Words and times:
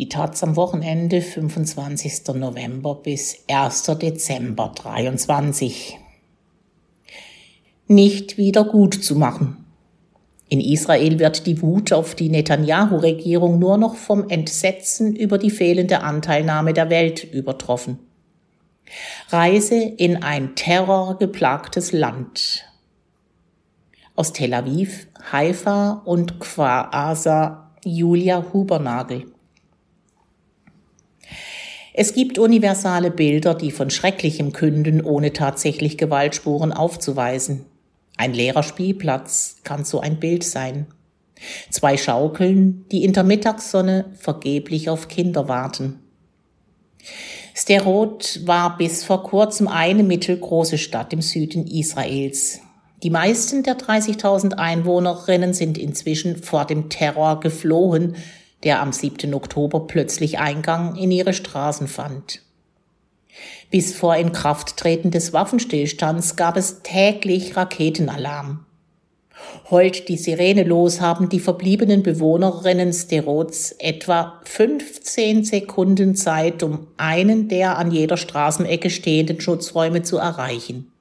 Die 0.00 0.08
Taz 0.08 0.42
am 0.42 0.56
Wochenende 0.56 1.20
25. 1.20 2.34
November 2.36 2.94
bis 2.94 3.44
1. 3.50 3.82
Dezember 4.00 4.72
23. 4.74 5.98
Nicht 7.86 8.38
wieder 8.38 8.64
gut 8.64 8.94
zu 8.94 9.14
machen. 9.14 9.66
In 10.48 10.62
Israel 10.62 11.18
wird 11.18 11.46
die 11.46 11.60
Wut 11.60 11.92
auf 11.92 12.14
die 12.14 12.30
Netanyahu-Regierung 12.30 13.58
nur 13.58 13.76
noch 13.76 13.94
vom 13.94 14.30
Entsetzen 14.30 15.14
über 15.14 15.36
die 15.36 15.50
fehlende 15.50 16.00
Anteilnahme 16.00 16.72
der 16.72 16.88
Welt 16.88 17.22
übertroffen. 17.22 17.98
Reise 19.28 19.74
in 19.76 20.22
ein 20.22 20.54
terrorgeplagtes 20.54 21.92
Land. 21.92 22.64
Aus 24.16 24.32
Tel 24.32 24.54
Aviv, 24.54 25.08
Haifa 25.30 26.00
und 26.06 26.40
Kfar 26.40 26.94
Asa 26.94 27.70
Julia 27.84 28.46
Hubernagel. 28.54 29.26
Es 31.92 32.14
gibt 32.14 32.38
universale 32.38 33.10
Bilder, 33.10 33.54
die 33.54 33.70
von 33.70 33.90
Schrecklichem 33.90 34.52
künden, 34.52 35.02
ohne 35.02 35.32
tatsächlich 35.32 35.98
Gewaltspuren 35.98 36.72
aufzuweisen. 36.72 37.66
Ein 38.16 38.32
leerer 38.32 38.62
Spielplatz 38.62 39.56
kann 39.64 39.84
so 39.84 40.00
ein 40.00 40.20
Bild 40.20 40.44
sein. 40.44 40.86
Zwei 41.70 41.96
Schaukeln, 41.96 42.84
die 42.92 43.02
in 43.04 43.12
der 43.12 43.24
Mittagssonne 43.24 44.06
vergeblich 44.18 44.90
auf 44.90 45.08
Kinder 45.08 45.48
warten. 45.48 46.00
Sterot 47.54 48.40
war 48.44 48.76
bis 48.76 49.04
vor 49.04 49.22
kurzem 49.22 49.66
eine 49.66 50.02
mittelgroße 50.02 50.78
Stadt 50.78 51.12
im 51.12 51.22
Süden 51.22 51.66
Israels. 51.66 52.60
Die 53.02 53.10
meisten 53.10 53.62
der 53.62 53.78
30.000 53.78 54.54
Einwohnerinnen 54.54 55.54
sind 55.54 55.78
inzwischen 55.78 56.36
vor 56.42 56.66
dem 56.66 56.90
Terror 56.90 57.40
geflohen, 57.40 58.16
der 58.64 58.80
am 58.80 58.92
7. 58.92 59.32
Oktober 59.34 59.86
plötzlich 59.86 60.38
Eingang 60.38 60.96
in 60.96 61.10
ihre 61.10 61.32
Straßen 61.32 61.88
fand. 61.88 62.42
Bis 63.70 63.94
vor 63.94 64.16
Inkrafttreten 64.16 65.10
des 65.10 65.32
Waffenstillstands 65.32 66.36
gab 66.36 66.56
es 66.56 66.82
täglich 66.82 67.56
Raketenalarm. 67.56 68.66
Heult 69.70 70.08
die 70.08 70.16
Sirene 70.16 70.64
los, 70.64 71.00
haben 71.00 71.28
die 71.28 71.40
verbliebenen 71.40 72.02
Bewohnerinnen 72.02 72.92
Sterots 72.92 73.72
etwa 73.78 74.40
15 74.44 75.44
Sekunden 75.44 76.14
Zeit, 76.14 76.62
um 76.62 76.88
einen 76.96 77.48
der 77.48 77.78
an 77.78 77.90
jeder 77.90 78.16
Straßenecke 78.16 78.90
stehenden 78.90 79.40
Schutzräume 79.40 80.02
zu 80.02 80.18
erreichen. 80.18 80.92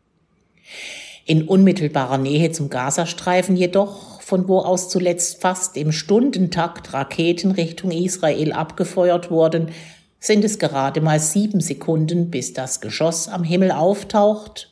In 1.26 1.48
unmittelbarer 1.48 2.18
Nähe 2.18 2.52
zum 2.52 2.70
Gazastreifen 2.70 3.56
jedoch 3.56 4.09
von 4.30 4.48
wo 4.48 4.60
aus 4.60 4.90
zuletzt 4.90 5.42
fast 5.42 5.76
im 5.76 5.92
Stundentakt 5.92 6.94
Raketen 6.94 7.50
Richtung 7.50 7.90
Israel 7.90 8.54
abgefeuert 8.54 9.32
wurden, 9.32 9.72
sind 10.20 10.44
es 10.44 10.60
gerade 10.60 11.02
mal 11.02 11.20
sieben 11.20 11.62
Sekunden, 11.62 12.30
bis 12.30 12.54
das 12.54 12.80
Geschoss 12.80 13.28
am 13.28 13.44
Himmel 13.44 13.72
auftaucht 13.72 14.72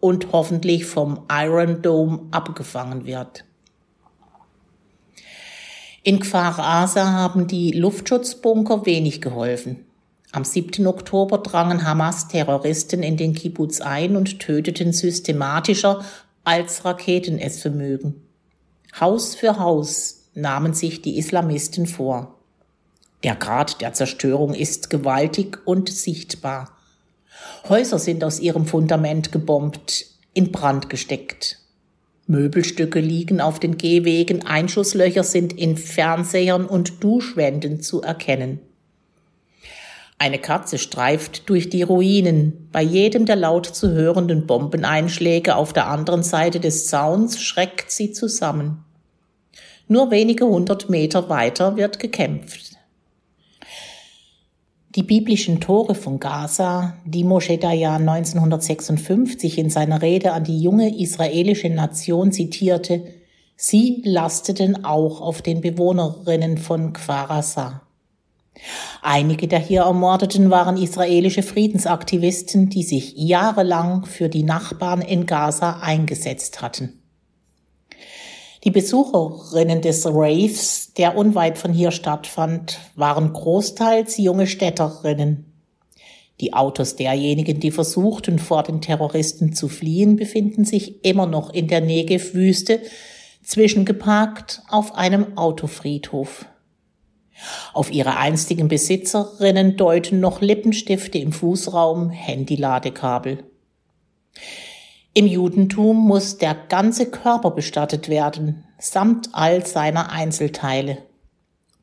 und 0.00 0.32
hoffentlich 0.32 0.86
vom 0.86 1.20
Iron 1.30 1.82
Dome 1.82 2.22
abgefangen 2.32 3.06
wird. 3.06 3.44
In 6.02 6.18
Kfar 6.18 6.58
Asa 6.58 7.12
haben 7.12 7.46
die 7.46 7.70
Luftschutzbunker 7.70 8.86
wenig 8.86 9.20
geholfen. 9.20 9.84
Am 10.32 10.44
7. 10.44 10.84
Oktober 10.88 11.38
drangen 11.38 11.84
Hamas-Terroristen 11.84 13.04
in 13.04 13.16
den 13.16 13.34
Kibbutz 13.34 13.80
ein 13.80 14.16
und 14.16 14.40
töteten 14.40 14.92
systematischer, 14.92 16.04
als 16.42 16.84
Raketen 16.84 17.38
es 17.38 17.60
vermögen. 17.60 18.26
Haus 18.98 19.34
für 19.34 19.58
Haus 19.58 20.30
nahmen 20.34 20.74
sich 20.74 21.02
die 21.02 21.18
Islamisten 21.18 21.86
vor. 21.86 22.34
Der 23.22 23.36
Grad 23.36 23.80
der 23.80 23.92
Zerstörung 23.92 24.54
ist 24.54 24.90
gewaltig 24.90 25.58
und 25.66 25.90
sichtbar. 25.90 26.76
Häuser 27.68 27.98
sind 27.98 28.24
aus 28.24 28.40
ihrem 28.40 28.66
Fundament 28.66 29.32
gebombt, 29.32 30.06
in 30.32 30.52
Brand 30.52 30.88
gesteckt. 30.88 31.58
Möbelstücke 32.26 33.00
liegen 33.00 33.40
auf 33.40 33.58
den 33.58 33.76
Gehwegen, 33.76 34.46
Einschusslöcher 34.46 35.24
sind 35.24 35.52
in 35.52 35.76
Fernsehern 35.76 36.64
und 36.64 37.02
Duschwänden 37.02 37.80
zu 37.80 38.02
erkennen. 38.02 38.60
Eine 40.22 40.38
Katze 40.38 40.76
streift 40.76 41.48
durch 41.48 41.70
die 41.70 41.80
Ruinen. 41.82 42.68
Bei 42.72 42.82
jedem 42.82 43.24
der 43.24 43.36
laut 43.36 43.64
zu 43.64 43.92
hörenden 43.92 44.46
Bombeneinschläge 44.46 45.56
auf 45.56 45.72
der 45.72 45.86
anderen 45.86 46.22
Seite 46.22 46.60
des 46.60 46.88
Zauns 46.88 47.40
schreckt 47.40 47.90
sie 47.90 48.12
zusammen. 48.12 48.84
Nur 49.88 50.10
wenige 50.10 50.44
hundert 50.44 50.90
Meter 50.90 51.30
weiter 51.30 51.78
wird 51.78 51.98
gekämpft. 52.00 52.72
Die 54.94 55.04
biblischen 55.04 55.58
Tore 55.58 55.94
von 55.94 56.20
Gaza, 56.20 56.98
die 57.06 57.24
Moshe 57.24 57.56
Dayan 57.56 58.06
1956 58.06 59.56
in 59.56 59.70
seiner 59.70 60.02
Rede 60.02 60.32
an 60.32 60.44
die 60.44 60.60
junge 60.60 61.00
israelische 61.00 61.70
Nation 61.70 62.30
zitierte, 62.30 63.04
sie 63.56 64.02
lasteten 64.04 64.84
auch 64.84 65.22
auf 65.22 65.40
den 65.40 65.62
Bewohnerinnen 65.62 66.58
von 66.58 66.92
Kfarasa. 66.92 67.80
Einige 69.02 69.48
der 69.48 69.58
hier 69.58 69.82
Ermordeten 69.82 70.50
waren 70.50 70.76
israelische 70.76 71.42
Friedensaktivisten, 71.42 72.68
die 72.68 72.82
sich 72.82 73.14
jahrelang 73.16 74.04
für 74.04 74.28
die 74.28 74.42
Nachbarn 74.42 75.00
in 75.00 75.26
Gaza 75.26 75.80
eingesetzt 75.80 76.60
hatten. 76.60 77.00
Die 78.62 78.70
Besucherinnen 78.70 79.80
des 79.80 80.06
Raves, 80.06 80.92
der 80.92 81.16
unweit 81.16 81.56
von 81.56 81.72
hier 81.72 81.92
stattfand, 81.92 82.78
waren 82.94 83.32
großteils 83.32 84.18
junge 84.18 84.46
Städterinnen. 84.46 85.46
Die 86.40 86.52
Autos 86.52 86.96
derjenigen, 86.96 87.60
die 87.60 87.70
versuchten, 87.70 88.38
vor 88.38 88.62
den 88.62 88.82
Terroristen 88.82 89.54
zu 89.54 89.68
fliehen, 89.68 90.16
befinden 90.16 90.64
sich 90.64 91.04
immer 91.04 91.26
noch 91.26 91.50
in 91.52 91.68
der 91.68 91.80
Negev-Wüste, 91.80 92.80
zwischengeparkt 93.42 94.62
auf 94.68 94.94
einem 94.94 95.38
Autofriedhof. 95.38 96.46
Auf 97.72 97.90
ihre 97.90 98.16
einstigen 98.16 98.68
Besitzerinnen 98.68 99.76
deuten 99.76 100.20
noch 100.20 100.40
Lippenstifte 100.40 101.18
im 101.18 101.32
Fußraum, 101.32 102.10
Handyladekabel. 102.10 103.44
Im 105.12 105.26
Judentum 105.26 105.96
muss 105.96 106.38
der 106.38 106.54
ganze 106.54 107.10
Körper 107.10 107.50
bestattet 107.50 108.08
werden, 108.08 108.64
samt 108.78 109.30
all 109.32 109.66
seiner 109.66 110.12
Einzelteile. 110.12 110.98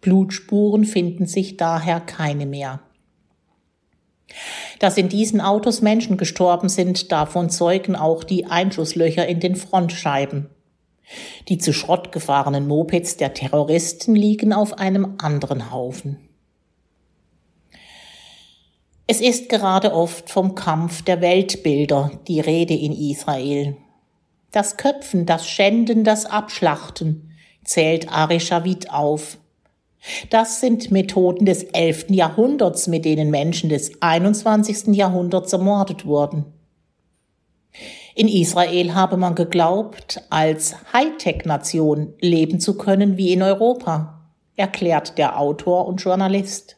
Blutspuren 0.01 0.85
finden 0.85 1.25
sich 1.25 1.57
daher 1.57 1.99
keine 1.99 2.45
mehr. 2.45 2.79
Dass 4.79 4.97
in 4.97 5.09
diesen 5.09 5.41
Autos 5.41 5.81
Menschen 5.81 6.17
gestorben 6.17 6.69
sind, 6.69 7.11
davon 7.11 7.49
zeugen 7.49 7.95
auch 7.95 8.23
die 8.23 8.45
Einschusslöcher 8.45 9.27
in 9.27 9.39
den 9.39 9.55
Frontscheiben. 9.55 10.49
Die 11.47 11.57
zu 11.57 11.73
Schrott 11.73 12.11
gefahrenen 12.11 12.67
Mopeds 12.67 13.17
der 13.17 13.33
Terroristen 13.33 14.15
liegen 14.15 14.53
auf 14.53 14.77
einem 14.77 15.15
anderen 15.19 15.71
Haufen. 15.71 16.17
Es 19.07 19.21
ist 19.21 19.47
gerade 19.47 19.93
oft 19.93 20.29
vom 20.29 20.53
Kampf 20.53 21.01
der 21.01 21.21
Weltbilder 21.21 22.11
die 22.27 22.41
Rede 22.41 22.73
in 22.73 22.91
Israel. 22.91 23.77
Das 24.51 24.75
Köpfen, 24.75 25.25
das 25.25 25.47
Schänden, 25.47 26.03
das 26.03 26.25
Abschlachten 26.25 27.31
zählt 27.63 28.11
Arishavit 28.11 28.91
auf. 28.91 29.37
Das 30.29 30.59
sind 30.59 30.91
Methoden 30.91 31.45
des 31.45 31.63
11. 31.63 32.07
Jahrhunderts, 32.09 32.87
mit 32.87 33.05
denen 33.05 33.29
Menschen 33.29 33.69
des 33.69 34.01
21. 34.01 34.95
Jahrhunderts 34.95 35.53
ermordet 35.53 36.05
wurden. 36.05 36.56
In 38.17 38.27
Israel 38.27 38.95
habe 38.95 39.15
man 39.15 39.35
geglaubt, 39.35 40.23
als 40.31 40.75
Hightech-Nation 40.91 42.15
leben 42.19 42.59
zu 42.59 42.75
können 42.75 43.15
wie 43.15 43.31
in 43.31 43.43
Europa, 43.43 44.23
erklärt 44.55 45.19
der 45.19 45.39
Autor 45.39 45.85
und 45.85 46.01
Journalist. 46.01 46.77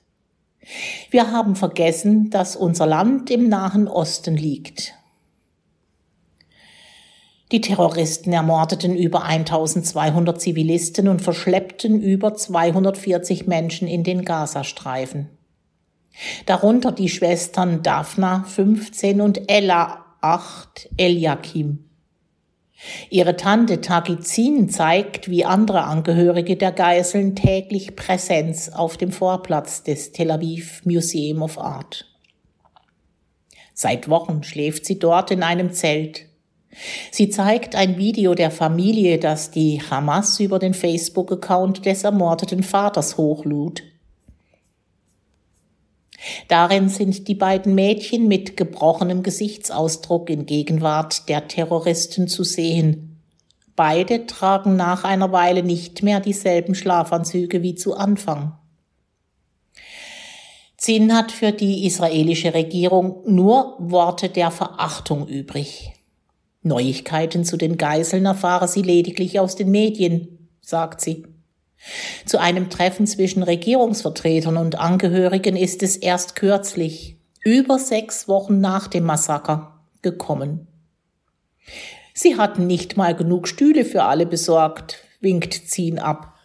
Wir 1.10 1.32
haben 1.32 1.56
vergessen, 1.56 2.30
dass 2.30 2.58
unser 2.58 2.86
Land 2.86 3.32
im 3.32 3.48
Nahen 3.48 3.88
Osten 3.88 4.36
liegt. 4.36 4.96
Die 7.54 7.62
Terroristen 7.62 8.34
ermordeten 8.34 8.94
über 8.98 9.24
1200 9.24 10.42
Zivilisten 10.42 11.08
und 11.08 11.22
verschleppten 11.22 12.02
über 12.02 12.34
240 12.34 13.48
Menschen 13.48 13.88
in 13.88 14.04
den 14.04 14.26
Gazastreifen. 14.26 15.30
Darunter 16.46 16.92
die 16.92 17.08
Schwestern 17.08 17.82
Daphna, 17.82 18.44
15, 18.44 19.22
und 19.22 19.50
Ella, 19.50 20.06
8 20.22 20.90
Eliakim. 20.98 21.86
Ihre 23.10 23.36
Tante 23.36 23.82
Tagizin 23.82 24.70
zeigt, 24.70 25.30
wie 25.30 25.46
andere 25.46 25.84
Angehörige 25.84 26.56
der 26.56 26.72
Geiseln 26.72 27.36
täglich 27.36 27.96
Präsenz 27.96 28.70
auf 28.70 28.98
dem 28.98 29.12
Vorplatz 29.12 29.84
des 29.84 30.12
Tel 30.12 30.32
Aviv 30.32 30.86
Museum 30.86 31.42
of 31.42 31.58
Art. 31.58 32.06
Seit 33.74 34.10
Wochen 34.10 34.44
schläft 34.44 34.86
sie 34.86 35.00
dort 35.00 35.32
in 35.32 35.44
einem 35.44 35.72
Zelt. 35.72 36.26
Sie 37.12 37.30
zeigt 37.30 37.76
ein 37.76 37.98
Video 37.98 38.36
der 38.36 38.52
Familie, 38.52 39.18
das 39.20 39.52
die 39.52 39.82
Hamas 39.82 40.40
über 40.40 40.60
den 40.60 40.74
Facebook-Account 40.74 41.86
des 41.86 42.04
ermordeten 42.04 42.64
Vaters 42.64 43.18
hochlud. 43.18 43.84
Darin 46.50 46.90
sind 46.90 47.28
die 47.28 47.36
beiden 47.36 47.76
Mädchen 47.76 48.28
mit 48.28 48.58
gebrochenem 48.58 49.22
Gesichtsausdruck 49.22 50.32
in 50.32 50.48
Gegenwart 50.48 51.30
der 51.30 51.48
Terroristen 51.48 52.28
zu 52.28 52.44
sehen. 52.44 53.22
Beide 53.76 54.26
tragen 54.26 54.76
nach 54.76 55.04
einer 55.04 55.32
Weile 55.32 55.62
nicht 55.62 56.02
mehr 56.02 56.20
dieselben 56.20 56.74
Schlafanzüge 56.74 57.62
wie 57.62 57.76
zu 57.76 57.96
Anfang. 57.96 58.58
Zinn 60.76 61.16
hat 61.16 61.32
für 61.32 61.52
die 61.52 61.86
israelische 61.86 62.56
Regierung 62.56 63.22
nur 63.28 63.76
Worte 63.78 64.28
der 64.28 64.50
Verachtung 64.50 65.28
übrig. 65.28 65.94
Neuigkeiten 66.64 67.46
zu 67.46 67.58
den 67.58 67.78
Geiseln 67.78 68.26
erfahre 68.26 68.68
sie 68.68 68.82
lediglich 68.82 69.40
aus 69.40 69.56
den 69.56 69.70
Medien, 69.70 70.50
sagt 70.62 71.02
sie. 71.02 71.28
Zu 72.26 72.40
einem 72.40 72.70
Treffen 72.70 73.08
zwischen 73.08 73.44
Regierungsvertretern 73.44 74.58
und 74.58 74.80
Angehörigen 74.80 75.56
ist 75.56 75.82
es 75.84 75.96
erst 75.96 76.36
kürzlich, 76.36 77.18
über 77.44 77.80
sechs 77.80 78.28
Wochen 78.28 78.60
nach 78.60 78.88
dem 78.88 79.06
Massaker, 79.06 79.80
gekommen. 80.02 80.68
Sie 82.14 82.38
hatten 82.38 82.68
nicht 82.68 82.98
mal 82.98 83.16
genug 83.16 83.48
Stühle 83.48 83.86
für 83.86 84.04
alle 84.04 84.26
besorgt, 84.26 85.00
winkt 85.22 85.54
Zin 85.54 86.00
ab. 86.00 86.36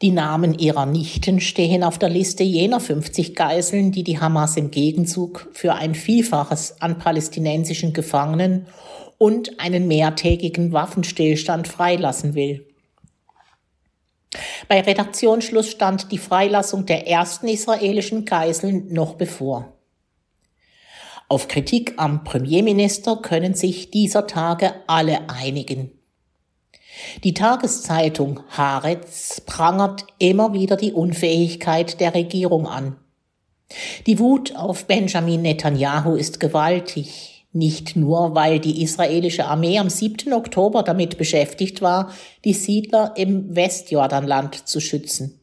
Die 0.00 0.12
Namen 0.12 0.56
ihrer 0.56 0.86
Nichten 0.86 1.40
stehen 1.40 1.82
auf 1.82 1.98
der 1.98 2.08
Liste 2.08 2.44
jener 2.44 2.78
50 2.78 3.34
Geiseln, 3.34 3.90
die 3.90 4.04
die 4.04 4.20
Hamas 4.20 4.56
im 4.56 4.70
Gegenzug 4.70 5.48
für 5.52 5.74
ein 5.74 5.96
Vielfaches 5.96 6.80
an 6.80 6.98
palästinensischen 6.98 7.92
Gefangenen 7.92 8.68
und 9.18 9.58
einen 9.58 9.88
mehrtägigen 9.88 10.72
Waffenstillstand 10.72 11.66
freilassen 11.66 12.34
will. 12.34 12.67
Bei 14.68 14.80
Redaktionsschluss 14.80 15.70
stand 15.70 16.12
die 16.12 16.18
Freilassung 16.18 16.86
der 16.86 17.08
ersten 17.08 17.48
israelischen 17.48 18.24
Geiseln 18.24 18.92
noch 18.92 19.14
bevor. 19.14 19.78
Auf 21.28 21.48
Kritik 21.48 21.94
am 21.96 22.24
Premierminister 22.24 23.16
können 23.16 23.54
sich 23.54 23.90
dieser 23.90 24.26
Tage 24.26 24.74
alle 24.86 25.28
einigen. 25.28 25.92
Die 27.22 27.34
Tageszeitung 27.34 28.40
Haaretz 28.48 29.40
prangert 29.42 30.06
immer 30.18 30.52
wieder 30.52 30.76
die 30.76 30.92
Unfähigkeit 30.92 32.00
der 32.00 32.14
Regierung 32.14 32.66
an. 32.66 32.96
Die 34.06 34.18
Wut 34.18 34.56
auf 34.56 34.86
Benjamin 34.86 35.42
Netanyahu 35.42 36.14
ist 36.14 36.40
gewaltig, 36.40 37.37
nicht 37.58 37.96
nur 37.96 38.34
weil 38.34 38.60
die 38.60 38.82
israelische 38.82 39.46
Armee 39.46 39.78
am 39.78 39.90
7. 39.90 40.32
Oktober 40.32 40.82
damit 40.82 41.18
beschäftigt 41.18 41.82
war, 41.82 42.12
die 42.44 42.54
Siedler 42.54 43.14
im 43.16 43.54
Westjordanland 43.54 44.68
zu 44.68 44.80
schützen. 44.80 45.40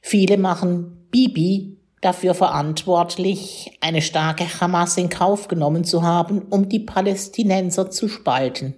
Viele 0.00 0.38
machen 0.38 1.06
Bibi 1.10 1.76
dafür 2.00 2.34
verantwortlich, 2.34 3.72
eine 3.80 4.02
starke 4.02 4.44
Hamas 4.60 4.96
in 4.96 5.08
Kauf 5.08 5.48
genommen 5.48 5.84
zu 5.84 6.02
haben, 6.02 6.42
um 6.50 6.68
die 6.68 6.80
Palästinenser 6.80 7.90
zu 7.90 8.08
spalten. 8.08 8.74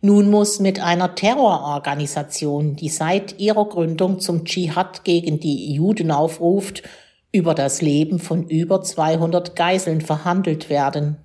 Nun 0.00 0.30
muss 0.30 0.60
mit 0.60 0.78
einer 0.78 1.16
Terrororganisation, 1.16 2.76
die 2.76 2.88
seit 2.88 3.40
ihrer 3.40 3.64
Gründung 3.64 4.20
zum 4.20 4.44
Dschihad 4.44 5.02
gegen 5.02 5.40
die 5.40 5.72
Juden 5.72 6.12
aufruft, 6.12 6.84
über 7.32 7.54
das 7.54 7.82
Leben 7.82 8.18
von 8.18 8.48
über 8.48 8.82
200 8.82 9.54
Geiseln 9.54 10.00
verhandelt 10.00 10.70
werden. 10.70 11.18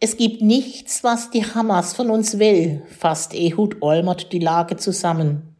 Es 0.00 0.16
gibt 0.16 0.42
nichts, 0.42 1.02
was 1.02 1.30
die 1.30 1.44
Hamas 1.44 1.92
von 1.92 2.10
uns 2.10 2.38
will, 2.38 2.82
fasst 2.86 3.34
Ehud 3.34 3.82
Olmert 3.82 4.32
die 4.32 4.38
Lage 4.38 4.76
zusammen. 4.76 5.56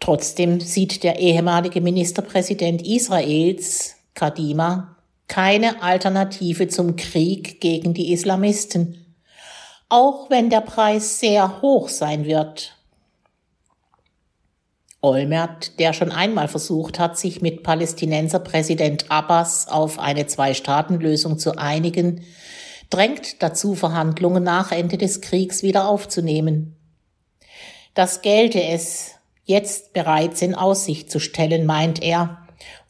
Trotzdem 0.00 0.60
sieht 0.60 1.02
der 1.02 1.18
ehemalige 1.18 1.80
Ministerpräsident 1.80 2.86
Israels, 2.86 3.96
Kadima, 4.14 4.96
keine 5.26 5.82
Alternative 5.82 6.68
zum 6.68 6.96
Krieg 6.96 7.60
gegen 7.60 7.94
die 7.94 8.12
Islamisten, 8.12 9.16
auch 9.88 10.30
wenn 10.30 10.50
der 10.50 10.60
Preis 10.60 11.18
sehr 11.18 11.62
hoch 11.62 11.88
sein 11.88 12.24
wird. 12.24 12.77
Olmert, 15.00 15.78
der 15.78 15.92
schon 15.92 16.10
einmal 16.10 16.48
versucht 16.48 16.98
hat, 16.98 17.16
sich 17.16 17.40
mit 17.40 17.62
Palästinenser 17.62 18.40
Präsident 18.40 19.10
Abbas 19.10 19.68
auf 19.68 19.98
eine 19.98 20.26
Zwei-Staaten-Lösung 20.26 21.38
zu 21.38 21.56
einigen, 21.56 22.22
drängt 22.90 23.42
dazu, 23.42 23.74
Verhandlungen 23.74 24.42
nach 24.42 24.72
Ende 24.72 24.98
des 24.98 25.20
Kriegs 25.20 25.62
wieder 25.62 25.88
aufzunehmen. 25.88 26.76
Das 27.94 28.22
gelte 28.22 28.62
es, 28.62 29.12
jetzt 29.44 29.92
bereits 29.92 30.42
in 30.42 30.54
Aussicht 30.54 31.10
zu 31.10 31.20
stellen, 31.20 31.64
meint 31.64 32.02
er, 32.02 32.38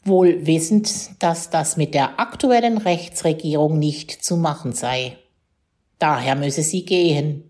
wohl 0.03 0.45
wissend, 0.45 1.21
dass 1.21 1.49
das 1.49 1.77
mit 1.77 1.93
der 1.93 2.19
aktuellen 2.19 2.77
Rechtsregierung 2.77 3.79
nicht 3.79 4.23
zu 4.23 4.37
machen 4.37 4.73
sei. 4.73 5.17
Daher 5.99 6.35
müsse 6.35 6.63
sie 6.63 6.85
gehen. 6.85 7.49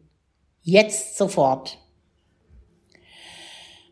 Jetzt 0.62 1.18
sofort. 1.18 1.79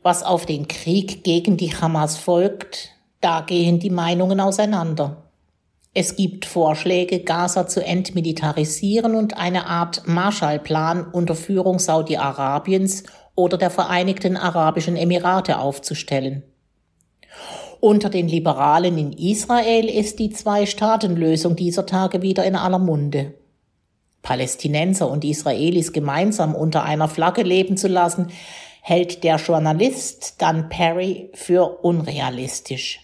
Was 0.07 0.24
auf 0.24 0.45
den 0.45 0.69
Krieg 0.69 1.25
gegen 1.25 1.57
die 1.57 1.75
Hamas 1.75 2.15
folgt, 2.15 2.92
da 3.19 3.42
gehen 3.42 3.80
die 3.80 3.89
Meinungen 3.89 4.39
auseinander. 4.39 5.24
Es 5.94 6.15
gibt 6.15 6.45
Vorschläge, 6.45 7.19
Gaza 7.25 7.68
zu 7.68 7.83
entmilitarisieren 7.83 9.15
und 9.15 9.36
eine 9.36 9.68
Art 9.68 10.04
Marshallplan 10.07 11.07
unter 11.12 11.36
Führung 11.36 11.77
Saudi-Arabiens 11.77 13.04
oder 13.36 13.57
der 13.57 13.69
Vereinigten 13.69 14.38
Arabischen 14.38 14.95
Emirate 14.95 15.59
aufzustellen. 15.59 16.44
Unter 17.81 18.09
den 18.09 18.30
Liberalen 18.30 18.98
in 18.98 19.12
Israel 19.12 19.89
ist 19.89 20.19
die 20.19 20.30
Zwei-Staaten-Lösung 20.30 21.57
dieser 21.57 21.86
Tage 21.86 22.21
wieder 22.21 22.45
in 22.45 22.56
aller 22.56 22.80
Munde. 22.80 23.33
Palästinenser 24.21 25.09
und 25.09 25.25
Israelis 25.25 25.92
gemeinsam 25.92 26.56
unter 26.56 26.83
einer 26.83 27.09
Flagge 27.09 27.44
leben 27.44 27.75
zu 27.75 27.89
lassen, 27.89 28.27
hält 28.88 29.25
der 29.25 29.36
Journalist 29.36 30.36
Dan 30.38 30.69
Perry 30.69 31.30
für 31.34 31.84
unrealistisch. 31.84 33.01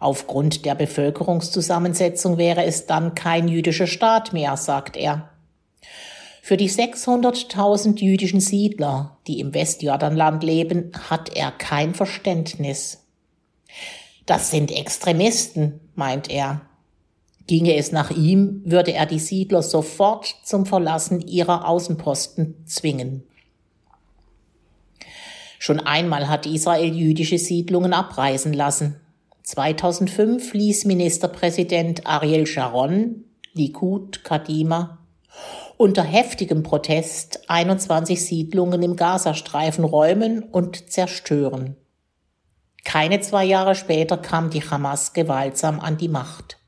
Aufgrund 0.00 0.64
der 0.64 0.74
Bevölkerungszusammensetzung 0.74 2.36
wäre 2.36 2.64
es 2.64 2.86
dann 2.86 3.14
kein 3.14 3.46
jüdischer 3.46 3.86
Staat 3.86 4.32
mehr, 4.32 4.56
sagt 4.56 4.96
er. 4.96 5.30
Für 6.42 6.56
die 6.56 6.68
600.000 6.68 8.00
jüdischen 8.00 8.40
Siedler, 8.40 9.18
die 9.28 9.38
im 9.38 9.54
Westjordanland 9.54 10.42
leben, 10.42 10.90
hat 11.08 11.36
er 11.36 11.52
kein 11.52 11.94
Verständnis. 11.94 13.06
Das 14.26 14.50
sind 14.50 14.72
Extremisten, 14.72 15.78
meint 15.94 16.28
er. 16.28 16.62
Ginge 17.46 17.76
es 17.76 17.92
nach 17.92 18.10
ihm, 18.10 18.62
würde 18.64 18.94
er 18.94 19.06
die 19.06 19.20
Siedler 19.20 19.62
sofort 19.62 20.34
zum 20.42 20.66
Verlassen 20.66 21.20
ihrer 21.20 21.68
Außenposten 21.68 22.66
zwingen. 22.66 23.22
Schon 25.64 25.78
einmal 25.78 26.28
hat 26.28 26.44
Israel 26.44 26.92
jüdische 26.92 27.38
Siedlungen 27.38 27.92
abreißen 27.92 28.52
lassen. 28.52 28.96
2005 29.44 30.54
ließ 30.54 30.86
Ministerpräsident 30.86 32.04
Ariel 32.04 32.48
Sharon, 32.48 33.26
Likud, 33.52 34.24
Kadima, 34.24 34.98
unter 35.76 36.02
heftigem 36.02 36.64
Protest 36.64 37.48
21 37.48 38.26
Siedlungen 38.26 38.82
im 38.82 38.96
Gazastreifen 38.96 39.84
räumen 39.84 40.42
und 40.42 40.90
zerstören. 40.90 41.76
Keine 42.84 43.20
zwei 43.20 43.44
Jahre 43.44 43.76
später 43.76 44.16
kam 44.16 44.50
die 44.50 44.68
Hamas 44.68 45.12
gewaltsam 45.12 45.78
an 45.78 45.96
die 45.96 46.08
Macht. 46.08 46.58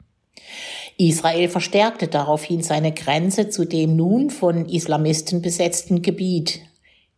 Israel 0.98 1.48
verstärkte 1.48 2.06
daraufhin 2.06 2.62
seine 2.62 2.92
Grenze 2.92 3.48
zu 3.48 3.64
dem 3.64 3.96
nun 3.96 4.30
von 4.30 4.66
Islamisten 4.68 5.42
besetzten 5.42 6.00
Gebiet, 6.00 6.60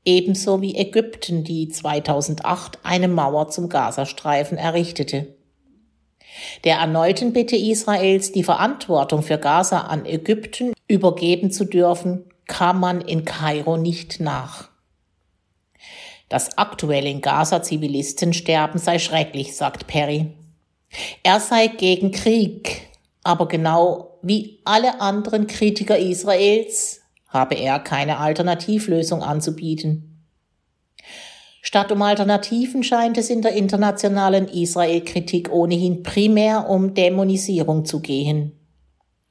ebenso 0.06 0.62
wie 0.62 0.76
Ägypten, 0.76 1.44
die 1.44 1.68
2008 1.68 2.78
eine 2.82 3.08
Mauer 3.08 3.48
zum 3.48 3.68
Gazastreifen 3.68 4.56
errichtete. 4.56 5.34
Der 6.64 6.76
erneuten 6.76 7.32
Bitte 7.32 7.56
Israels, 7.56 8.32
die 8.32 8.44
Verantwortung 8.44 9.22
für 9.22 9.38
Gaza 9.38 9.80
an 9.80 10.06
Ägypten 10.06 10.72
übergeben 10.88 11.50
zu 11.50 11.64
dürfen, 11.64 12.24
kam 12.46 12.80
man 12.80 13.00
in 13.00 13.24
Kairo 13.24 13.76
nicht 13.76 14.20
nach. 14.20 14.68
Das 16.28 16.58
aktuelle 16.58 17.08
in 17.08 17.20
Gaza 17.20 17.62
Zivilistensterben 17.62 18.78
sei 18.78 18.98
schrecklich, 18.98 19.56
sagt 19.56 19.86
Perry. 19.86 20.32
Er 21.22 21.40
sei 21.40 21.68
gegen 21.68 22.10
Krieg, 22.10 22.88
aber 23.22 23.48
genau 23.48 24.18
wie 24.22 24.60
alle 24.64 25.00
anderen 25.00 25.46
Kritiker 25.46 25.98
Israels 25.98 27.00
habe 27.36 27.54
er 27.54 27.78
keine 27.78 28.18
Alternativlösung 28.18 29.22
anzubieten. 29.22 30.24
Statt 31.62 31.92
um 31.92 32.00
Alternativen 32.02 32.82
scheint 32.82 33.18
es 33.18 33.28
in 33.28 33.42
der 33.42 33.52
internationalen 33.52 34.48
Israel-Kritik 34.48 35.52
ohnehin 35.52 36.02
primär 36.02 36.68
um 36.70 36.94
Dämonisierung 36.94 37.84
zu 37.84 38.00
gehen. 38.00 38.52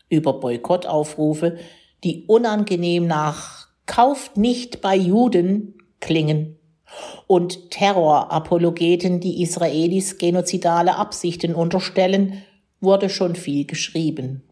Über 0.10 0.40
Boykottaufrufe, 0.40 1.58
die 2.04 2.26
unangenehm 2.28 3.08
nach 3.08 3.68
Kauft 3.86 4.38
nicht 4.38 4.82
bei 4.82 4.96
Juden 4.96 5.76
klingen, 6.00 6.60
und 7.28 7.72
Terrorapologeten, 7.72 9.20
die 9.20 9.42
Israelis 9.42 10.18
genozidale 10.18 10.96
Absichten 10.96 11.56
unterstellen, 11.56 12.44
wurde 12.80 13.10
schon 13.10 13.36
viel 13.36 13.66
geschrieben. 13.66 14.45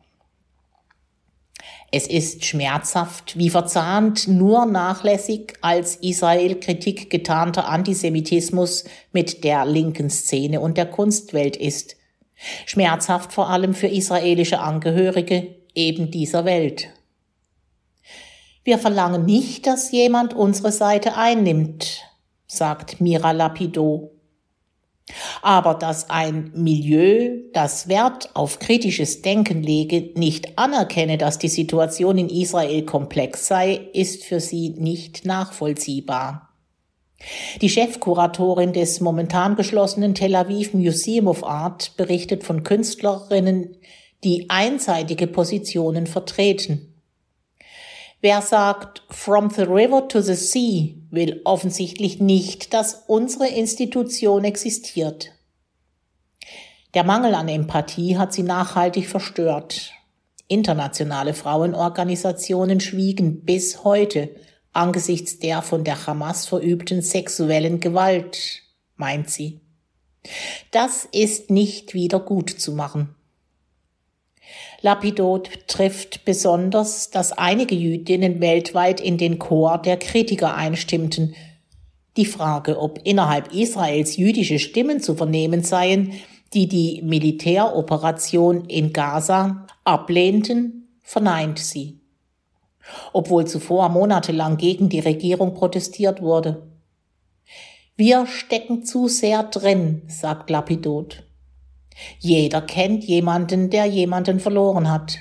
Es 1.95 2.07
ist 2.07 2.43
schmerzhaft, 2.43 3.37
wie 3.37 3.51
verzahnt 3.51 4.27
nur 4.27 4.65
nachlässig 4.65 5.53
als 5.61 5.97
Israel-Kritik 5.97 7.11
getarnter 7.11 7.69
Antisemitismus 7.69 8.85
mit 9.11 9.43
der 9.43 9.67
linken 9.67 10.09
Szene 10.09 10.59
und 10.59 10.75
der 10.75 10.87
Kunstwelt 10.87 11.55
ist. 11.55 11.95
Schmerzhaft 12.65 13.31
vor 13.31 13.51
allem 13.51 13.75
für 13.75 13.85
israelische 13.85 14.57
Angehörige 14.57 15.53
eben 15.75 16.09
dieser 16.09 16.45
Welt. 16.45 16.89
Wir 18.63 18.79
verlangen 18.79 19.25
nicht, 19.25 19.67
dass 19.67 19.91
jemand 19.91 20.33
unsere 20.33 20.71
Seite 20.71 21.15
einnimmt, 21.15 22.01
sagt 22.47 23.01
Mira 23.01 23.33
Lapido. 23.33 24.12
Aber 25.41 25.73
dass 25.73 26.09
ein 26.09 26.51
Milieu, 26.55 27.37
das 27.51 27.89
Wert 27.89 28.29
auf 28.35 28.59
kritisches 28.59 29.21
Denken 29.21 29.61
lege, 29.61 30.11
nicht 30.15 30.57
anerkenne, 30.57 31.17
dass 31.17 31.39
die 31.39 31.49
Situation 31.49 32.17
in 32.17 32.29
Israel 32.29 32.83
komplex 32.85 33.47
sei, 33.47 33.89
ist 33.93 34.23
für 34.23 34.39
sie 34.39 34.69
nicht 34.69 35.25
nachvollziehbar. 35.25 36.49
Die 37.61 37.69
Chefkuratorin 37.69 38.73
des 38.73 38.99
momentan 38.99 39.55
geschlossenen 39.55 40.15
Tel 40.15 40.35
Aviv 40.35 40.73
Museum 40.73 41.27
of 41.27 41.43
Art 41.43 41.95
berichtet 41.97 42.43
von 42.43 42.63
Künstlerinnen, 42.63 43.77
die 44.23 44.49
einseitige 44.49 45.27
Positionen 45.27 46.07
vertreten. 46.07 46.93
Wer 48.21 48.41
sagt 48.41 49.03
From 49.09 49.49
the 49.49 49.63
River 49.63 50.07
to 50.07 50.21
the 50.21 50.35
Sea 50.35 50.95
will 51.13 51.41
offensichtlich 51.43 52.19
nicht, 52.19 52.73
dass 52.73 53.03
unsere 53.05 53.47
Institution 53.47 54.43
existiert. 54.43 55.31
Der 56.95 57.03
Mangel 57.03 57.35
an 57.35 57.47
Empathie 57.47 58.17
hat 58.17 58.33
sie 58.33 58.43
nachhaltig 58.43 59.07
verstört. 59.07 59.91
Internationale 60.47 61.33
Frauenorganisationen 61.33 62.79
schwiegen 62.79 63.45
bis 63.45 63.83
heute 63.83 64.35
angesichts 64.73 65.37
der 65.37 65.61
von 65.61 65.83
der 65.83 66.07
Hamas 66.07 66.47
verübten 66.47 67.03
sexuellen 67.03 67.79
Gewalt, 67.79 68.63
meint 68.95 69.29
sie. 69.29 69.61
Das 70.71 71.07
ist 71.11 71.51
nicht 71.51 71.93
wieder 71.93 72.19
gut 72.19 72.49
zu 72.49 72.71
machen. 72.71 73.15
Lapidot 74.81 75.49
trifft 75.67 76.25
besonders, 76.25 77.09
dass 77.09 77.31
einige 77.31 77.75
Jüdinnen 77.75 78.41
weltweit 78.41 78.99
in 78.99 79.17
den 79.17 79.39
Chor 79.39 79.77
der 79.77 79.97
Kritiker 79.97 80.55
einstimmten. 80.55 81.35
Die 82.17 82.25
Frage, 82.25 82.79
ob 82.79 82.99
innerhalb 83.03 83.53
Israels 83.53 84.17
jüdische 84.17 84.59
Stimmen 84.59 84.99
zu 84.99 85.15
vernehmen 85.15 85.63
seien, 85.63 86.13
die 86.53 86.67
die 86.67 87.01
Militäroperation 87.01 88.65
in 88.65 88.93
Gaza 88.93 89.65
ablehnten, 89.83 90.99
verneint 91.01 91.59
sie. 91.59 91.99
Obwohl 93.13 93.47
zuvor 93.47 93.89
monatelang 93.89 94.57
gegen 94.57 94.89
die 94.89 94.99
Regierung 94.99 95.53
protestiert 95.53 96.21
wurde. 96.21 96.67
Wir 97.95 98.27
stecken 98.27 98.83
zu 98.83 99.07
sehr 99.07 99.43
drin, 99.43 100.01
sagt 100.07 100.49
Lapidot. 100.49 101.23
Jeder 102.19 102.61
kennt 102.61 103.03
jemanden, 103.03 103.69
der 103.69 103.85
jemanden 103.85 104.39
verloren 104.39 104.89
hat. 104.89 105.17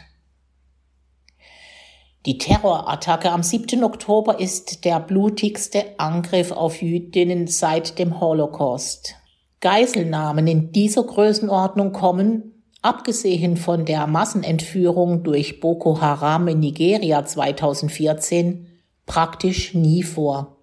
Die 2.25 2.39
Terrorattacke 2.39 3.33
am 3.33 3.43
7. 3.43 3.83
Oktober 3.83 4.39
ist 4.39 4.85
der 4.85 5.01
blutigste 5.01 5.99
Angriff 5.99 6.53
auf 6.53 6.81
Jüdinnen 6.81 7.49
seit 7.49 7.99
dem 7.99 8.21
Holocaust. 8.21 9.17
Geiselnahmen 9.61 10.47
in 10.47 10.71
dieser 10.71 11.03
Größenordnung 11.03 11.93
kommen, 11.93 12.65
abgesehen 12.81 13.57
von 13.57 13.85
der 13.85 14.07
Massenentführung 14.07 15.25
durch 15.25 15.59
Boko 15.61 16.01
Haram 16.01 16.47
in 16.47 16.61
Nigeria 16.61 17.25
2014, 17.25 18.69
praktisch 19.07 19.75
nie 19.75 20.05
vor. 20.05 20.59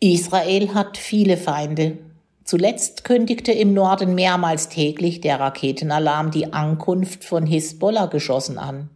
Israel 0.00 0.74
hat 0.74 0.96
viele 0.96 1.36
Feinde, 1.36 1.98
Zuletzt 2.48 3.04
kündigte 3.04 3.52
im 3.52 3.74
Norden 3.74 4.14
mehrmals 4.14 4.70
täglich 4.70 5.20
der 5.20 5.38
Raketenalarm 5.38 6.30
die 6.30 6.50
Ankunft 6.54 7.22
von 7.22 7.44
Hisbollah-Geschossen 7.44 8.56
an. 8.56 8.88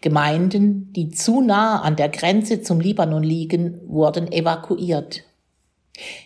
Gemeinden, 0.00 0.92
die 0.92 1.10
zu 1.10 1.40
nah 1.40 1.80
an 1.80 1.96
der 1.96 2.08
Grenze 2.08 2.62
zum 2.62 2.78
Libanon 2.78 3.24
liegen, 3.24 3.80
wurden 3.88 4.30
evakuiert. 4.30 5.24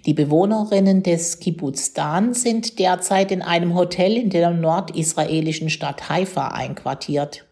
Die 0.05 0.13
Bewohnerinnen 0.13 1.03
des 1.03 1.41
Kibbutz 1.41 1.95
Dan 1.95 2.35
sind 2.35 2.79
derzeit 2.79 3.33
in 3.33 3.41
einem 3.41 3.75
Hotel 3.75 4.19
in 4.19 4.29
der 4.29 4.51
nordisraelischen 4.51 5.71
Stadt 5.71 6.11
Haifa 6.11 6.49
einquartiert. 6.49 7.47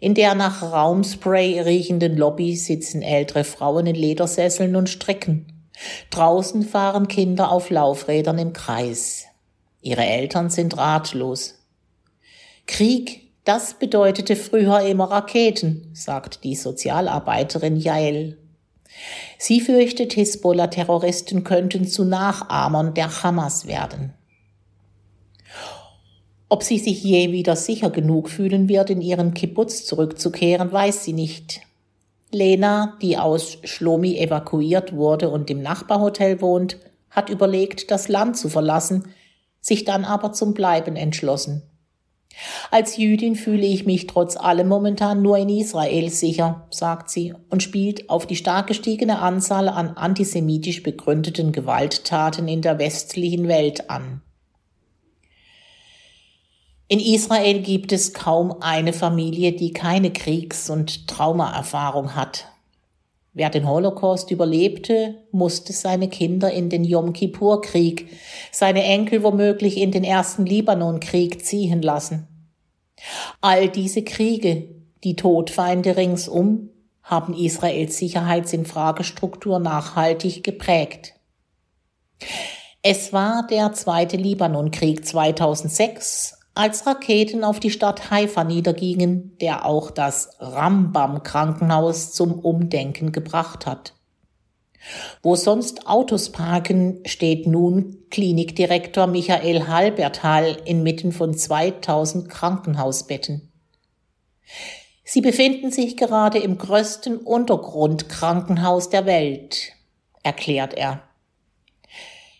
In 0.00 0.14
der 0.14 0.34
nach 0.34 0.64
Raumspray 0.64 1.60
riechenden 1.60 2.16
Lobby 2.16 2.56
sitzen 2.56 3.02
ältere 3.02 3.44
Frauen 3.44 3.86
in 3.86 3.94
Ledersesseln 3.94 4.74
und 4.74 4.88
stricken. 4.88 5.51
Draußen 6.10 6.62
fahren 6.62 7.08
Kinder 7.08 7.50
auf 7.50 7.70
Laufrädern 7.70 8.38
im 8.38 8.52
Kreis. 8.52 9.26
Ihre 9.80 10.04
Eltern 10.04 10.50
sind 10.50 10.76
ratlos. 10.76 11.58
Krieg, 12.66 13.32
das 13.44 13.74
bedeutete 13.74 14.36
früher 14.36 14.80
immer 14.82 15.10
Raketen, 15.10 15.90
sagt 15.94 16.44
die 16.44 16.54
Sozialarbeiterin 16.54 17.76
Jael. 17.76 18.38
Sie 19.38 19.60
fürchtet, 19.60 20.12
Hisbollah-Terroristen 20.12 21.42
könnten 21.42 21.88
zu 21.88 22.04
Nachahmern 22.04 22.94
der 22.94 23.22
Hamas 23.22 23.66
werden. 23.66 24.14
Ob 26.48 26.62
sie 26.62 26.78
sich 26.78 27.02
je 27.02 27.32
wieder 27.32 27.56
sicher 27.56 27.90
genug 27.90 28.28
fühlen 28.28 28.68
wird, 28.68 28.90
in 28.90 29.00
ihren 29.00 29.34
Kibbutz 29.34 29.86
zurückzukehren, 29.86 30.70
weiß 30.70 31.02
sie 31.02 31.14
nicht. 31.14 31.62
Lena, 32.34 32.96
die 33.02 33.18
aus 33.18 33.58
Schlomi 33.64 34.18
evakuiert 34.18 34.94
wurde 34.94 35.30
und 35.30 35.50
im 35.50 35.62
Nachbarhotel 35.62 36.40
wohnt, 36.40 36.78
hat 37.10 37.28
überlegt, 37.28 37.90
das 37.90 38.08
Land 38.08 38.36
zu 38.36 38.48
verlassen, 38.48 39.08
sich 39.60 39.84
dann 39.84 40.04
aber 40.04 40.32
zum 40.32 40.54
Bleiben 40.54 40.96
entschlossen. 40.96 41.62
Als 42.70 42.96
Jüdin 42.96 43.36
fühle 43.36 43.66
ich 43.66 43.84
mich 43.84 44.06
trotz 44.06 44.36
allem 44.36 44.68
momentan 44.68 45.20
nur 45.20 45.36
in 45.36 45.50
Israel 45.50 46.08
sicher, 46.08 46.66
sagt 46.70 47.10
sie 47.10 47.34
und 47.50 47.62
spielt 47.62 48.08
auf 48.08 48.26
die 48.26 48.36
stark 48.36 48.66
gestiegene 48.66 49.18
Anzahl 49.18 49.68
an 49.68 49.90
antisemitisch 49.90 50.82
begründeten 50.82 51.52
Gewalttaten 51.52 52.48
in 52.48 52.62
der 52.62 52.78
westlichen 52.78 53.48
Welt 53.48 53.90
an. 53.90 54.22
In 56.92 57.00
Israel 57.00 57.62
gibt 57.62 57.90
es 57.90 58.12
kaum 58.12 58.60
eine 58.60 58.92
Familie, 58.92 59.52
die 59.52 59.72
keine 59.72 60.12
Kriegs- 60.12 60.68
und 60.68 61.08
Traumaerfahrung 61.08 62.14
hat. 62.14 62.48
Wer 63.32 63.48
den 63.48 63.66
Holocaust 63.66 64.30
überlebte, 64.30 65.24
musste 65.30 65.72
seine 65.72 66.10
Kinder 66.10 66.52
in 66.52 66.68
den 66.68 66.84
Yom 66.84 67.14
Kippur-Krieg, 67.14 68.10
seine 68.50 68.84
Enkel 68.84 69.22
womöglich 69.22 69.78
in 69.78 69.90
den 69.90 70.04
ersten 70.04 70.44
Libanon-Krieg 70.44 71.42
ziehen 71.42 71.80
lassen. 71.80 72.28
All 73.40 73.70
diese 73.70 74.02
Kriege, 74.02 74.68
die 75.02 75.16
Todfeinde 75.16 75.96
ringsum, 75.96 76.68
haben 77.02 77.32
Israels 77.32 77.96
Sicherheitsinfragestruktur 77.96 79.60
nachhaltig 79.60 80.44
geprägt. 80.44 81.14
Es 82.82 83.14
war 83.14 83.46
der 83.46 83.72
zweite 83.72 84.18
Libanonkrieg 84.18 85.06
2006, 85.06 86.36
als 86.54 86.86
Raketen 86.86 87.44
auf 87.44 87.60
die 87.60 87.70
Stadt 87.70 88.10
Haifa 88.10 88.44
niedergingen, 88.44 89.36
der 89.40 89.64
auch 89.64 89.90
das 89.90 90.36
Rambam-Krankenhaus 90.38 92.12
zum 92.12 92.38
Umdenken 92.38 93.12
gebracht 93.12 93.66
hat. 93.66 93.94
Wo 95.22 95.36
sonst 95.36 95.86
Autos 95.86 96.32
parken, 96.32 97.00
steht 97.06 97.46
nun 97.46 97.98
Klinikdirektor 98.10 99.06
Michael 99.06 99.68
Halberthal 99.68 100.56
inmitten 100.64 101.12
von 101.12 101.34
2000 101.34 102.28
Krankenhausbetten. 102.28 103.52
Sie 105.04 105.20
befinden 105.20 105.70
sich 105.70 105.96
gerade 105.96 106.38
im 106.38 106.58
größten 106.58 107.18
Untergrundkrankenhaus 107.18 108.90
der 108.90 109.06
Welt, 109.06 109.72
erklärt 110.22 110.74
er. 110.74 111.02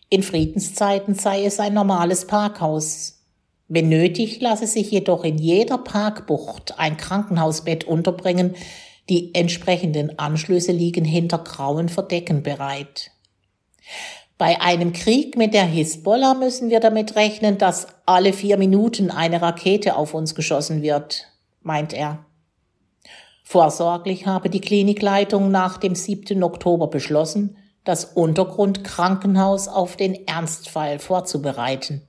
In 0.09 0.23
Friedenszeiten 0.23 1.15
sei 1.15 1.45
es 1.45 1.61
ein 1.61 1.75
normales 1.75 2.27
Parkhaus, 2.27 3.22
wenn 3.69 3.89
nötig, 3.89 4.41
lasse 4.41 4.67
sich 4.67 4.91
jedoch 4.91 5.25
in 5.25 5.39
jeder 5.39 5.79
Parkbucht 5.79 6.79
ein 6.79 6.97
Krankenhausbett 6.97 7.85
unterbringen. 7.85 8.55
Die 9.09 9.35
entsprechenden 9.35 10.19
Anschlüsse 10.19 10.73
liegen 10.73 11.05
hinter 11.05 11.39
grauen 11.39 11.89
Verdecken 11.89 12.43
bereit. 12.43 13.11
Bei 14.39 14.61
einem 14.61 14.93
Krieg 14.93 15.37
mit 15.37 15.55
der 15.55 15.65
Hisbollah 15.65 16.35
müssen 16.35 16.69
wir 16.69 16.81
damit 16.81 17.15
rechnen, 17.17 17.59
dass 17.59 17.87
alle 18.07 18.33
vier 18.33 18.57
Minuten 18.57 19.11
eine 19.11 19.41
Rakete 19.41 19.97
auf 19.97 20.15
uns 20.15 20.35
geschossen 20.35 20.83
wird, 20.83 21.29
meint 21.63 21.93
er. 21.93 22.25
Vorsorglich 23.45 24.27
habe 24.27 24.51
die 24.51 24.61
Klinikleitung 24.61 25.51
nach 25.51 25.79
dem 25.79 25.95
7. 25.95 26.43
Oktober 26.43 26.89
beschlossen, 26.89 27.57
das 27.85 28.05
Untergrundkrankenhaus 28.05 29.69
auf 29.69 29.97
den 29.97 30.27
Ernstfall 30.27 30.99
vorzubereiten. 30.99 32.03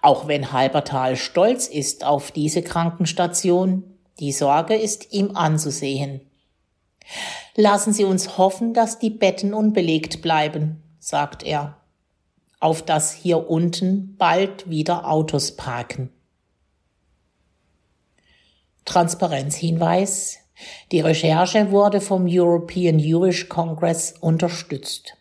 Auch 0.00 0.26
wenn 0.26 0.52
Halbertal 0.52 1.16
stolz 1.16 1.66
ist 1.68 2.04
auf 2.04 2.30
diese 2.30 2.62
Krankenstation, 2.62 3.84
die 4.18 4.32
Sorge 4.32 4.74
ist 4.74 5.12
ihm 5.12 5.36
anzusehen. 5.36 6.20
Lassen 7.56 7.92
Sie 7.92 8.04
uns 8.04 8.38
hoffen, 8.38 8.74
dass 8.74 8.98
die 8.98 9.10
Betten 9.10 9.54
unbelegt 9.54 10.22
bleiben, 10.22 10.82
sagt 10.98 11.42
er, 11.42 11.76
auf 12.60 12.82
dass 12.82 13.12
hier 13.12 13.50
unten 13.50 14.16
bald 14.16 14.70
wieder 14.70 15.08
Autos 15.08 15.56
parken. 15.56 16.10
Transparenzhinweis. 18.84 20.38
Die 20.92 21.00
Recherche 21.00 21.70
wurde 21.70 22.00
vom 22.00 22.26
European 22.28 22.98
Jewish 22.98 23.48
Congress 23.48 24.14
unterstützt. 24.20 25.16